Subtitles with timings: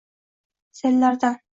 [0.71, 1.41] sellardan